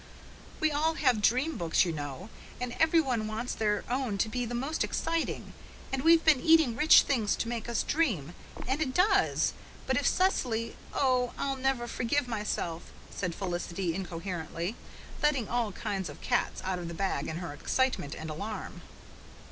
We 0.59 0.71
all 0.71 0.95
have 0.95 1.21
dream 1.21 1.57
books, 1.57 1.85
you 1.85 1.91
know, 1.91 2.29
and 2.59 2.73
every 2.79 2.99
one 2.99 3.27
wants 3.27 3.53
their 3.53 3.83
own 3.87 4.17
to 4.17 4.29
be 4.29 4.47
the 4.47 4.55
most 4.55 4.83
exciting 4.83 5.53
and 5.93 6.01
we've 6.01 6.25
been 6.25 6.41
eating 6.41 6.75
rich 6.75 7.03
things 7.03 7.35
to 7.35 7.47
make 7.47 7.69
us 7.69 7.83
dream 7.83 8.33
and 8.67 8.81
it 8.81 8.95
does 8.95 9.53
but 9.85 9.97
if 9.97 10.07
Cecily 10.07 10.75
oh, 10.91 11.33
I'll 11.37 11.55
never 11.55 11.85
forgive 11.87 12.27
myself," 12.27 12.91
said 13.11 13.35
Felicity, 13.35 13.93
incoherently, 13.93 14.75
letting 15.21 15.47
all 15.47 15.71
kinds 15.71 16.09
of 16.09 16.19
cats 16.19 16.63
out 16.63 16.79
of 16.79 16.87
the 16.87 16.95
bag 16.95 17.27
in 17.27 17.37
her 17.37 17.53
excitement 17.53 18.15
and 18.15 18.31
alarm. 18.31 18.81